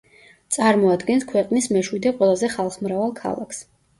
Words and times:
წარმოადგენს 0.53 1.25
ქვეყნის 1.33 1.69
მეშვიდე 1.77 2.13
ყველაზე 2.21 2.51
ხალხმრავალ 2.57 3.15
ქალაქს. 3.23 3.63